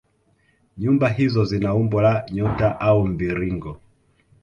Nyumba 0.77 1.09
hizo 1.09 1.45
zina 1.45 1.73
umbo 1.73 2.01
la 2.01 2.25
nyota 2.31 2.79
au 2.79 3.07
mviringo 3.07 3.81